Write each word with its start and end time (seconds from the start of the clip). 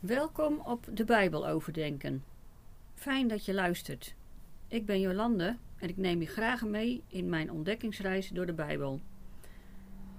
Welkom 0.00 0.60
op 0.60 0.86
de 0.92 1.04
Bijbel 1.04 1.48
overdenken. 1.48 2.24
Fijn 2.94 3.28
dat 3.28 3.44
je 3.44 3.54
luistert. 3.54 4.14
Ik 4.68 4.86
ben 4.86 5.00
Jolande 5.00 5.56
en 5.76 5.88
ik 5.88 5.96
neem 5.96 6.20
je 6.20 6.26
graag 6.26 6.64
mee 6.64 7.02
in 7.08 7.28
mijn 7.28 7.50
ontdekkingsreis 7.50 8.28
door 8.28 8.46
de 8.46 8.52
Bijbel. 8.52 9.00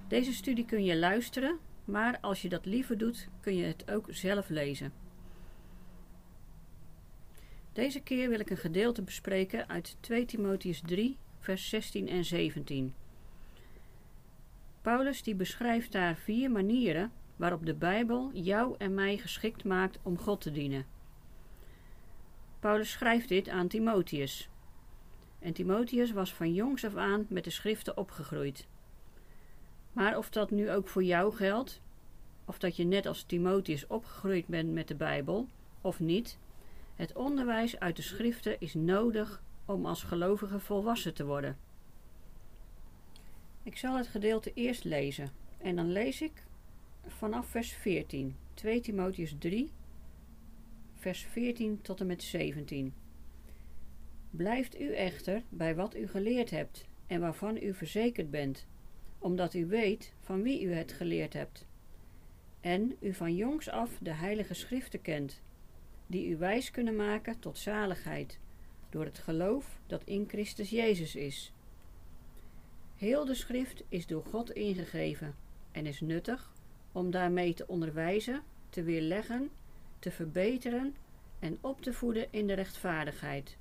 Deze 0.08 0.34
studie 0.34 0.66
kun 0.66 0.84
je 0.84 0.98
luisteren, 0.98 1.58
maar 1.86 2.20
als 2.20 2.42
je 2.42 2.50
dat 2.50 2.66
liever 2.66 2.98
doet, 2.98 3.28
kun 3.40 3.56
je 3.56 3.64
het 3.64 3.92
ook 3.92 4.08
zelf 4.10 4.50
lezen. 4.50 4.94
Deze 7.74 8.00
keer 8.02 8.30
wil 8.30 8.40
ik 8.40 8.50
een 8.50 8.58
gedeelte 8.58 9.02
bespreken 9.02 9.70
uit 9.70 9.98
2 10.00 10.26
Timotheus 10.26 10.82
3, 10.86 11.18
vers 11.40 11.70
16 11.70 12.08
en 12.08 12.26
17. 12.26 12.94
Paulus 14.82 15.24
die 15.24 15.36
beschrijft 15.36 15.92
daar 15.92 16.16
vier 16.16 16.52
manieren 16.52 17.12
waarop 17.42 17.66
de 17.66 17.74
Bijbel 17.74 18.32
jou 18.34 18.76
en 18.78 18.94
mij 18.94 19.18
geschikt 19.18 19.64
maakt 19.64 20.00
om 20.02 20.18
God 20.18 20.42
te 20.42 20.52
dienen. 20.52 20.86
Paulus 22.60 22.92
schrijft 22.92 23.30
dit 23.30 23.50
aan 23.50 23.68
Timotheus. 23.68 24.50
En 25.40 25.54
Timotheus 25.54 26.12
was 26.12 26.34
van 26.34 26.54
jongs 26.54 26.86
af 26.86 26.96
aan 26.96 27.26
met 27.30 27.44
de 27.44 27.50
schriften 27.50 27.98
opgegroeid. 27.98 28.68
Maar 29.94 30.18
of 30.18 30.30
dat 30.30 30.52
nu 30.52 30.72
ook 30.72 30.88
voor 30.88 31.04
jou 31.04 31.34
geldt, 31.36 31.82
of 32.46 32.60
dat 32.60 32.76
je 32.76 32.84
net 32.84 33.06
als 33.06 33.24
Timotheus 33.24 33.88
opgegroeid 33.88 34.48
bent 34.48 34.72
met 34.72 34.88
de 34.88 34.96
Bijbel, 34.96 35.48
of 35.82 36.00
niet, 36.00 36.38
het 36.96 37.16
onderwijs 37.16 37.80
uit 37.80 37.96
de 37.96 38.02
schriften 38.02 38.60
is 38.60 38.74
nodig 38.74 39.42
om 39.66 39.86
als 39.86 40.04
gelovige 40.04 40.60
volwassen 40.60 41.14
te 41.14 41.26
worden. 41.26 41.58
Ik 43.64 43.78
zal 43.78 43.96
het 43.98 44.08
gedeelte 44.08 44.54
eerst 44.54 44.84
lezen 44.84 45.32
en 45.58 45.76
dan 45.76 45.92
lees 45.92 46.22
ik 46.22 46.50
vanaf 47.08 47.48
vers 47.48 47.72
14, 47.74 48.36
2 48.54 48.82
Timotheus 48.82 49.36
3, 49.40 49.72
vers 50.96 51.26
14 51.26 51.82
tot 51.82 52.00
en 52.00 52.08
met 52.08 52.24
17. 52.24 52.94
Blijft 54.30 54.80
u 54.80 54.94
echter 54.94 55.44
bij 55.50 55.76
wat 55.76 55.96
u 55.96 56.08
geleerd 56.08 56.50
hebt 56.50 56.86
en 57.08 57.20
waarvan 57.20 57.58
u 57.58 57.74
verzekerd 57.74 58.32
bent, 58.32 58.68
omdat 59.20 59.54
u 59.54 59.66
weet 59.66 60.14
van 60.20 60.42
wie 60.42 60.62
u 60.62 60.74
het 60.74 60.92
geleerd 60.92 61.34
hebt, 61.34 61.66
en 62.62 62.96
u 63.00 63.14
van 63.14 63.36
jongs 63.36 63.70
af 63.70 63.98
de 64.02 64.14
heilige 64.14 64.54
schriften 64.54 65.02
kent, 65.02 65.42
die 66.08 66.28
u 66.28 66.38
wijs 66.38 66.72
kunnen 66.72 66.96
maken 66.96 67.40
tot 67.40 67.58
zaligheid, 67.58 68.40
door 68.90 69.06
het 69.06 69.20
geloof 69.20 69.80
dat 69.88 70.04
in 70.04 70.26
Christus 70.28 70.70
Jezus 70.70 71.16
is. 71.16 71.54
Heel 72.96 73.26
de 73.26 73.34
schrift 73.34 73.84
is 73.90 74.08
door 74.08 74.24
God 74.24 74.52
ingegeven 74.52 75.36
en 75.72 75.86
is 75.86 76.02
nuttig 76.02 76.54
om 76.92 77.12
daarmee 77.12 77.54
te 77.54 77.68
onderwijzen, 77.68 78.42
te 78.70 78.84
weerleggen, 78.84 79.50
te 80.00 80.12
verbeteren 80.12 80.96
en 81.40 81.58
op 81.62 81.82
te 81.82 81.94
voeden 81.94 82.28
in 82.32 82.48
de 82.48 82.54
rechtvaardigheid, 82.54 83.58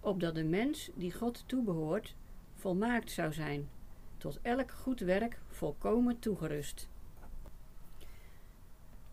opdat 0.00 0.34
de 0.34 0.44
mens 0.44 0.90
die 0.94 1.12
God 1.12 1.44
toebehoort 1.46 2.14
volmaakt 2.54 3.10
zou 3.10 3.32
zijn, 3.32 3.68
tot 4.16 4.38
elk 4.42 4.70
goed 4.70 5.00
werk 5.00 5.38
volkomen 5.48 6.18
toegerust. 6.18 6.88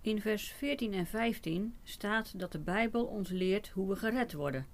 In 0.02 0.22
vers 0.22 0.52
14 0.52 0.94
en 0.94 1.06
15 1.06 1.76
staat 1.84 2.40
dat 2.40 2.52
de 2.52 2.60
Bijbel 2.60 3.06
ons 3.06 3.30
leert 3.30 3.70
hoe 3.70 3.90
we 3.90 3.96
gered 3.96 4.34
worden. 4.34 4.68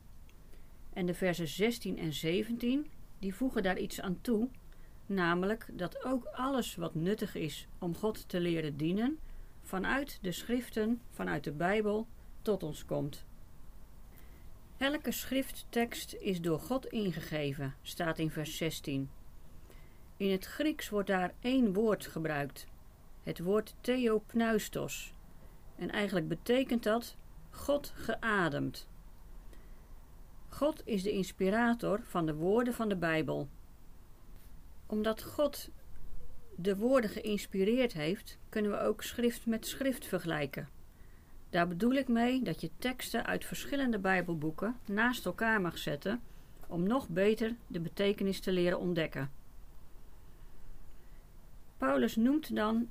En 0.93 1.05
de 1.05 1.13
versen 1.13 1.47
16 1.47 1.97
en 1.97 2.13
17 2.13 2.87
die 3.19 3.35
voegen 3.35 3.63
daar 3.63 3.77
iets 3.79 4.01
aan 4.01 4.21
toe 4.21 4.49
namelijk 5.05 5.67
dat 5.71 6.05
ook 6.05 6.25
alles 6.25 6.75
wat 6.75 6.95
nuttig 6.95 7.35
is 7.35 7.67
om 7.79 7.95
God 7.95 8.29
te 8.29 8.39
leren 8.39 8.77
dienen, 8.77 9.19
vanuit 9.61 10.19
de 10.21 10.31
schriften, 10.31 11.01
vanuit 11.09 11.43
de 11.43 11.51
Bijbel, 11.51 12.07
tot 12.41 12.63
ons 12.63 12.85
komt. 12.85 13.25
Elke 14.77 15.11
schrifttekst 15.11 16.13
is 16.13 16.41
door 16.41 16.59
God 16.59 16.85
ingegeven, 16.85 17.75
staat 17.81 18.19
in 18.19 18.31
vers 18.31 18.57
16. 18.57 19.09
In 20.17 20.31
het 20.31 20.45
Grieks 20.45 20.89
wordt 20.89 21.07
daar 21.07 21.33
één 21.39 21.73
woord 21.73 22.05
gebruikt, 22.05 22.67
het 23.23 23.39
woord 23.39 23.75
theopneustos. 23.81 25.13
En 25.75 25.91
eigenlijk 25.91 26.27
betekent 26.27 26.83
dat 26.83 27.15
God 27.49 27.93
geademd. 27.95 28.87
God 30.49 30.81
is 30.85 31.03
de 31.03 31.11
inspirator 31.11 32.01
van 32.03 32.25
de 32.25 32.35
woorden 32.35 32.73
van 32.73 32.89
de 32.89 32.95
Bijbel 32.95 33.49
omdat 34.85 35.23
God 35.23 35.69
de 36.55 36.77
woorden 36.77 37.09
geïnspireerd 37.09 37.93
heeft, 37.93 38.37
kunnen 38.49 38.71
we 38.71 38.79
ook 38.79 39.03
schrift 39.03 39.45
met 39.45 39.67
schrift 39.67 40.05
vergelijken. 40.05 40.69
Daar 41.49 41.67
bedoel 41.67 41.93
ik 41.93 42.07
mee 42.07 42.41
dat 42.41 42.61
je 42.61 42.69
teksten 42.77 43.25
uit 43.25 43.45
verschillende 43.45 43.99
Bijbelboeken 43.99 44.75
naast 44.85 45.25
elkaar 45.25 45.61
mag 45.61 45.77
zetten 45.77 46.21
om 46.67 46.87
nog 46.87 47.09
beter 47.09 47.55
de 47.67 47.79
betekenis 47.79 48.39
te 48.39 48.51
leren 48.51 48.79
ontdekken. 48.79 49.31
Paulus 51.77 52.15
noemt 52.15 52.55
dan 52.55 52.89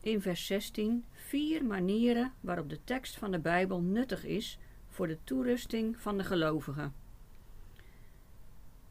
in 0.00 0.20
vers 0.20 0.46
16 0.46 1.04
vier 1.12 1.64
manieren 1.64 2.32
waarop 2.40 2.68
de 2.68 2.84
tekst 2.84 3.16
van 3.16 3.30
de 3.30 3.38
Bijbel 3.38 3.80
nuttig 3.80 4.24
is 4.24 4.58
voor 4.88 5.06
de 5.06 5.18
toerusting 5.24 6.00
van 6.00 6.18
de 6.18 6.24
gelovigen. 6.24 6.94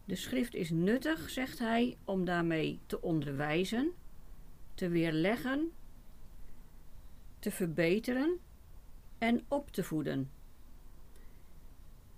De 0.09 0.15
schrift 0.15 0.53
is 0.55 0.69
nuttig, 0.69 1.29
zegt 1.29 1.59
hij, 1.59 1.97
om 2.05 2.25
daarmee 2.25 2.79
te 2.85 3.01
onderwijzen, 3.01 3.91
te 4.73 4.89
weerleggen, 4.89 5.71
te 7.39 7.51
verbeteren 7.51 8.39
en 9.17 9.45
op 9.47 9.71
te 9.71 9.83
voeden. 9.83 10.31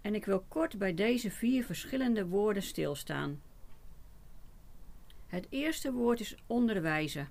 En 0.02 0.16
ik 0.16 0.26
wil 0.26 0.46
kort 0.48 0.78
bij 0.78 0.94
deze 0.94 1.32
vier 1.32 1.64
verschillende 1.64 2.28
woorden 2.28 2.64
stilstaan. 2.64 3.42
Het 5.28 5.48
eerste 5.50 5.92
woord 5.92 6.20
is 6.20 6.36
onderwijzen. 6.48 7.30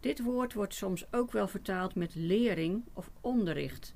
Dit 0.00 0.22
woord 0.22 0.52
wordt 0.52 0.74
soms 0.74 1.12
ook 1.12 1.32
wel 1.32 1.48
vertaald 1.48 1.94
met 1.94 2.14
lering 2.14 2.84
of 2.92 3.10
onderricht. 3.20 3.94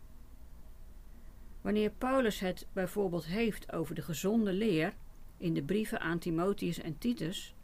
Wanneer 1.61 1.91
Paulus 1.91 2.41
het 2.41 2.67
bijvoorbeeld 2.73 3.27
heeft 3.27 3.73
over 3.73 3.95
de 3.95 4.03
gezonde 4.03 4.53
leer, 4.53 4.95
in 5.39 5.55
de 5.55 5.63
brieven 5.63 6.01
aan 6.01 6.19
Timotheus 6.19 6.79
en 6.79 6.99
Titus, 6.99 7.55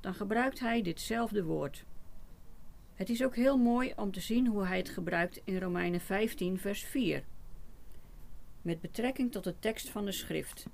dan 0.00 0.14
gebruikt 0.14 0.60
hij 0.60 0.82
ditzelfde 0.82 1.44
woord. 1.44 1.84
Het 2.94 3.08
is 3.08 3.24
ook 3.24 3.36
heel 3.36 3.58
mooi 3.58 3.92
om 3.96 4.12
te 4.12 4.20
zien 4.20 4.46
hoe 4.46 4.66
hij 4.66 4.76
het 4.76 4.88
gebruikt 4.88 5.40
in 5.44 5.58
Romeinen 5.58 6.00
15, 6.00 6.58
vers 6.58 6.84
4, 6.84 7.24
met 8.62 8.80
betrekking 8.80 9.32
tot 9.32 9.44
de 9.44 9.58
tekst 9.58 9.88
van 9.88 10.04
de 10.04 10.12
schrift. 10.12 10.66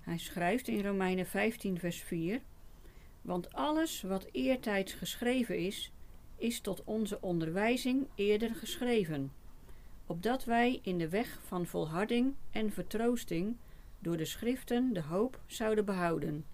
Hij 0.00 0.18
schrijft 0.18 0.68
in 0.68 0.80
Romeinen 0.80 1.26
15, 1.26 1.78
vers 1.78 2.00
4: 2.00 2.40
Want 3.22 3.52
alles 3.52 4.02
wat 4.02 4.28
eertijds 4.32 4.92
geschreven 4.92 5.58
is, 5.58 5.92
is 6.36 6.60
tot 6.60 6.84
onze 6.84 7.20
onderwijzing 7.20 8.06
eerder 8.14 8.54
geschreven, 8.54 9.32
opdat 10.06 10.44
wij 10.44 10.78
in 10.82 10.98
de 10.98 11.08
weg 11.08 11.40
van 11.46 11.66
volharding 11.66 12.34
en 12.50 12.72
vertroosting 12.72 13.56
door 13.98 14.16
de 14.16 14.24
schriften 14.24 14.92
de 14.92 15.02
hoop 15.02 15.40
zouden 15.46 15.84
behouden. 15.84 16.44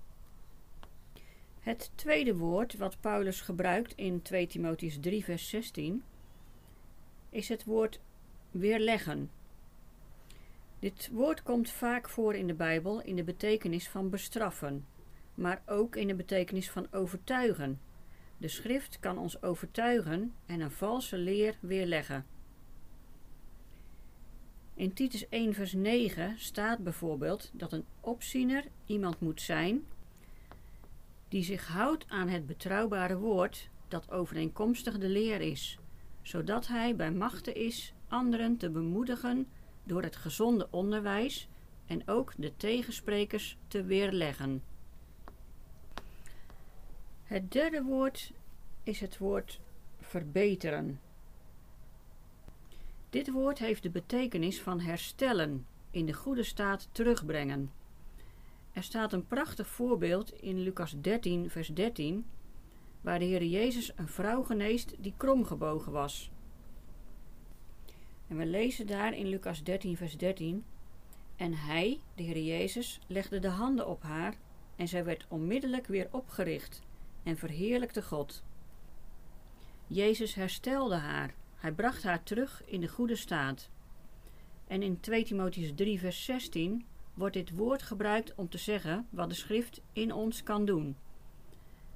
Het 1.61 1.91
tweede 1.95 2.37
woord 2.37 2.77
wat 2.77 3.01
Paulus 3.01 3.41
gebruikt 3.41 3.93
in 3.95 4.23
2 4.23 4.47
Timotheus 4.47 4.99
3 5.01 5.25
vers 5.25 5.49
16 5.49 6.03
is 7.31 7.49
het 7.49 7.65
woord 7.65 8.01
weerleggen. 8.51 9.31
Dit 10.79 11.11
woord 11.13 11.43
komt 11.43 11.71
vaak 11.71 12.09
voor 12.09 12.35
in 12.35 12.47
de 12.47 12.55
Bijbel 12.55 13.03
in 13.03 13.17
de 13.17 13.25
betekenis 13.25 13.89
van 13.89 14.11
bestraffen, 14.11 14.87
maar 15.35 15.63
ook 15.67 15.97
in 15.97 16.07
de 16.07 16.15
betekenis 16.15 16.71
van 16.71 16.87
overtuigen. 16.91 17.81
De 18.37 18.49
schrift 18.49 18.99
kan 19.01 19.19
ons 19.19 19.43
overtuigen 19.43 20.35
en 20.47 20.61
een 20.61 20.71
valse 20.71 21.17
leer 21.19 21.57
weerleggen. 21.61 22.27
In 24.75 24.93
Titus 24.93 25.29
1 25.29 25.55
vers 25.55 25.73
9 25.73 26.39
staat 26.39 26.79
bijvoorbeeld 26.79 27.51
dat 27.53 27.73
een 27.73 27.85
opziener 28.01 28.65
iemand 28.87 29.21
moet 29.21 29.41
zijn 29.41 29.85
die 31.29 31.43
zich 31.43 31.69
houdt 31.69 32.05
aan 32.09 32.29
het 32.29 32.47
betrouwbare 32.47 33.17
woord 33.19 33.69
dat 33.89 34.11
overeenkomstig 34.11 34.99
de 34.99 35.09
leer 35.09 35.41
is, 35.41 35.79
zodat 36.23 36.67
hij 36.67 36.97
bij 36.97 37.13
machten 37.13 37.55
is 37.55 37.95
anderen 38.09 38.57
te 38.57 38.71
bemoedigen 38.71 39.47
door 39.85 40.03
het 40.03 40.17
gezonde 40.17 40.69
onderwijs 40.71 41.49
en 41.87 42.09
ook 42.09 42.33
de 42.37 42.57
tegensprekers 42.57 43.57
te 43.69 43.85
weerleggen. 43.85 44.63
Het 47.25 47.53
derde 47.53 47.83
woord 47.83 48.33
is 48.83 49.01
het 49.01 49.19
woord 49.19 49.61
verbeteren. 50.01 51.01
Dit 53.15 53.31
woord 53.31 53.59
heeft 53.59 53.83
de 53.83 53.91
betekenis 53.91 54.61
van 54.61 54.81
herstellen, 54.81 55.67
in 55.91 56.07
de 56.07 56.13
goede 56.13 56.43
staat 56.43 56.89
terugbrengen. 56.93 57.73
Er 58.73 58.83
staat 58.83 59.13
een 59.13 59.27
prachtig 59.27 59.69
voorbeeld 59.69 60.33
in 60.33 60.59
Lucas 60.59 60.95
13, 61.01 61.51
vers 61.51 61.69
13, 61.69 62.27
waar 63.01 63.19
de 63.19 63.25
Heer 63.25 63.45
Jezus 63.45 63.93
een 63.97 64.09
vrouw 64.09 64.43
geneest 64.43 64.95
die 64.99 65.15
kromgebogen 65.17 65.93
was. 65.93 66.31
En 68.29 68.37
we 68.37 68.47
lezen 68.47 68.87
daar 68.87 69.15
in 69.15 69.27
Lucas 69.27 69.63
13, 69.63 69.97
vers 69.97 70.17
13. 70.17 70.65
En 71.37 71.53
hij, 71.53 72.01
de 72.15 72.23
Heer 72.23 72.43
Jezus, 72.43 73.01
legde 73.07 73.39
de 73.39 73.49
handen 73.49 73.89
op 73.89 74.03
haar 74.03 74.35
en 74.77 74.89
zij 74.89 75.05
werd 75.05 75.27
onmiddellijk 75.29 75.87
weer 75.87 76.09
opgericht 76.11 76.83
en 77.23 77.37
verheerlijkte 77.37 78.03
God. 78.03 78.45
Jezus 79.87 80.35
herstelde 80.35 80.97
haar. 80.97 81.35
Hij 81.65 81.73
bracht 81.73 82.03
haar 82.03 82.23
terug 82.23 82.63
in 82.65 82.81
de 82.81 82.89
goede 82.89 83.17
staat. 83.17 83.71
En 84.67 84.83
in 84.83 85.01
2 85.01 85.25
Timotheus 85.25 85.73
3, 85.75 85.99
vers 85.99 86.25
16 86.25 86.87
wordt 87.15 87.35
dit 87.35 87.57
woord 87.57 87.83
gebruikt 87.83 88.35
om 88.35 88.49
te 88.49 88.59
zeggen 88.59 89.07
wat 89.11 89.29
de 89.29 89.35
schrift 89.35 89.81
in 89.93 90.13
ons 90.13 90.43
kan 90.43 90.65
doen. 90.65 90.97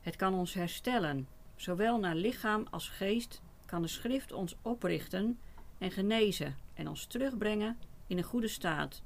Het 0.00 0.16
kan 0.16 0.34
ons 0.34 0.54
herstellen, 0.54 1.28
zowel 1.56 1.98
naar 1.98 2.14
lichaam 2.14 2.66
als 2.70 2.88
geest 2.88 3.42
kan 3.66 3.82
de 3.82 3.88
schrift 3.88 4.32
ons 4.32 4.56
oprichten 4.62 5.38
en 5.78 5.90
genezen 5.90 6.56
en 6.74 6.88
ons 6.88 7.06
terugbrengen 7.06 7.78
in 8.06 8.18
een 8.18 8.24
goede 8.24 8.48
staat. 8.48 9.02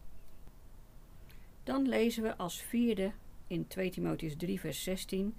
Dan 1.62 1.88
lezen 1.88 2.23
we 2.23 2.37
als 2.37 2.62
vierde 2.62 3.12
in 3.47 3.67
2 3.67 3.91
Timotheus 3.91 4.37
3, 4.37 4.61
vers 4.61 4.82
16 4.82 5.37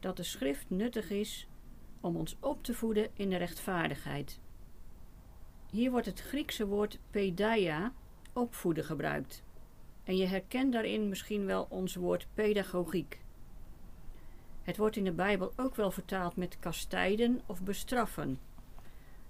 dat 0.00 0.16
de 0.16 0.22
schrift 0.22 0.70
nuttig 0.70 1.10
is 1.10 1.48
om 2.00 2.16
ons 2.16 2.36
op 2.40 2.62
te 2.62 2.74
voeden 2.74 3.08
in 3.14 3.30
de 3.30 3.36
rechtvaardigheid. 3.36 4.44
Hier 5.76 5.90
wordt 5.90 6.06
het 6.06 6.20
Griekse 6.20 6.66
woord 6.66 6.98
pedaia, 7.10 7.92
opvoeden, 8.32 8.84
gebruikt. 8.84 9.42
En 10.04 10.16
je 10.16 10.26
herkent 10.26 10.72
daarin 10.72 11.08
misschien 11.08 11.46
wel 11.46 11.66
ons 11.68 11.94
woord 11.94 12.26
pedagogiek. 12.34 13.20
Het 14.62 14.76
wordt 14.76 14.96
in 14.96 15.04
de 15.04 15.12
Bijbel 15.12 15.52
ook 15.56 15.74
wel 15.74 15.90
vertaald 15.90 16.36
met 16.36 16.58
kastijden 16.58 17.40
of 17.46 17.62
bestraffen. 17.62 18.38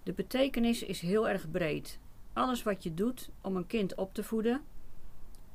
De 0.02 0.12
betekenis 0.12 0.82
is 0.82 1.00
heel 1.00 1.28
erg 1.28 1.50
breed. 1.50 1.98
Alles 2.32 2.62
wat 2.62 2.82
je 2.82 2.94
doet 2.94 3.30
om 3.40 3.56
een 3.56 3.66
kind 3.66 3.94
op 3.94 4.14
te 4.14 4.24
voeden, 4.24 4.62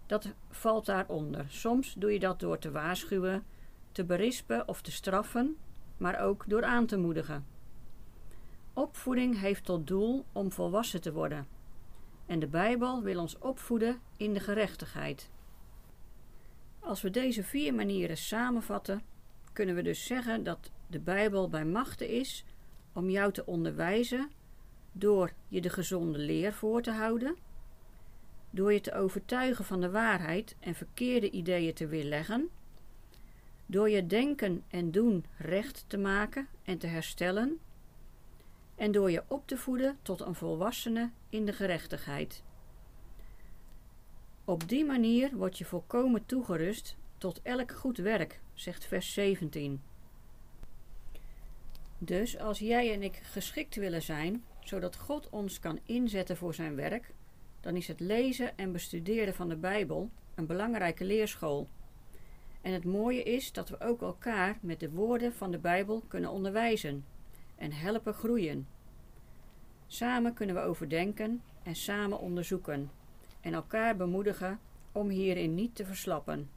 dat 0.06 0.34
valt 0.50 0.86
daaronder. 0.86 1.46
Soms 1.48 1.94
doe 1.94 2.14
je 2.14 2.20
dat 2.20 2.40
door 2.40 2.58
te 2.58 2.72
waarschuwen, 2.72 3.46
te 3.92 4.04
berispen 4.04 4.68
of 4.68 4.82
te 4.82 4.92
straffen, 4.92 5.56
maar 5.98 6.20
ook 6.20 6.44
door 6.48 6.64
aan 6.64 6.86
te 6.86 6.98
moedigen. 6.98 7.51
Opvoeding 8.74 9.40
heeft 9.40 9.66
tot 9.66 9.88
doel 9.88 10.26
om 10.32 10.52
volwassen 10.52 11.02
te 11.02 11.12
worden. 11.14 11.48
En 12.26 12.40
de 12.40 12.48
Bijbel 12.48 13.02
wil 13.02 13.20
ons 13.20 13.38
opvoeden 13.38 14.00
in 14.18 14.34
de 14.34 14.40
gerechtigheid. 14.40 15.30
Als 16.80 17.02
we 17.02 17.10
deze 17.10 17.44
vier 17.44 17.74
manieren 17.74 18.18
samenvatten, 18.18 19.02
kunnen 19.54 19.76
we 19.76 19.82
dus 19.82 20.06
zeggen 20.06 20.44
dat 20.44 20.72
de 20.88 21.00
Bijbel 21.00 21.50
bij 21.50 21.66
machten 21.66 22.10
is 22.10 22.46
om 22.94 23.10
jou 23.10 23.32
te 23.32 23.46
onderwijzen 23.46 24.30
door 24.92 25.32
je 25.48 25.62
de 25.62 25.70
gezonde 25.70 26.18
leer 26.18 26.54
voor 26.54 26.82
te 26.82 26.92
houden, 26.92 27.36
door 28.50 28.74
je 28.74 28.82
te 28.82 28.94
overtuigen 28.94 29.66
van 29.66 29.82
de 29.82 29.90
waarheid 29.90 30.56
en 30.60 30.76
verkeerde 30.76 31.30
ideeën 31.30 31.74
te 31.74 31.88
weerleggen, 31.88 32.50
door 33.66 33.90
je 33.90 34.08
denken 34.08 34.64
en 34.68 34.92
doen 34.92 35.26
recht 35.38 35.86
te 35.88 35.98
maken 35.98 36.48
en 36.64 36.78
te 36.78 36.88
herstellen, 36.88 37.60
en 38.82 38.92
door 38.92 39.12
je 39.12 39.24
op 39.28 39.48
te 39.48 39.58
voeden 39.58 39.98
tot 40.02 40.22
een 40.22 40.36
volwassene 40.36 41.10
in 41.30 41.46
de 41.46 41.54
gerechtigheid. 41.54 42.44
Op 44.46 44.70
die 44.70 44.86
manier 44.86 45.36
word 45.36 45.58
je 45.58 45.66
volkomen 45.66 46.26
toegerust 46.26 46.98
tot 47.18 47.42
elk 47.42 47.72
goed 47.72 47.98
werk, 47.98 48.40
zegt 48.54 48.86
vers 48.86 49.14
17. 49.14 49.82
Dus 51.98 52.38
als 52.38 52.60
jij 52.60 52.94
en 52.94 53.04
ik 53.04 53.16
geschikt 53.16 53.76
willen 53.76 54.02
zijn, 54.02 54.44
zodat 54.60 54.98
God 54.98 55.30
ons 55.30 55.60
kan 55.60 55.80
inzetten 55.86 56.38
voor 56.38 56.54
zijn 56.54 56.76
werk, 56.76 57.14
dan 57.60 57.76
is 57.76 57.88
het 57.88 58.00
lezen 58.00 58.58
en 58.58 58.72
bestuderen 58.72 59.34
van 59.34 59.50
de 59.50 59.58
Bijbel 59.58 60.10
een 60.36 60.46
belangrijke 60.46 61.06
leerschool. 61.06 61.68
En 62.62 62.74
het 62.74 62.86
mooie 62.86 63.24
is 63.24 63.52
dat 63.52 63.70
we 63.70 63.80
ook 63.80 64.02
elkaar 64.02 64.58
met 64.62 64.80
de 64.80 64.92
woorden 64.92 65.34
van 65.34 65.52
de 65.52 65.60
Bijbel 65.60 66.04
kunnen 66.08 66.32
onderwijzen 66.32 67.06
en 67.62 67.72
helpen 67.72 68.14
groeien. 68.14 68.68
Samen 69.88 70.34
kunnen 70.34 70.56
we 70.56 70.62
overdenken 70.62 71.42
en 71.64 71.76
samen 71.76 72.20
onderzoeken 72.20 72.92
en 73.42 73.54
elkaar 73.54 73.96
bemoedigen 73.96 74.60
om 74.92 75.10
hierin 75.10 75.56
niet 75.56 75.76
te 75.76 75.86
verslappen. 75.86 76.50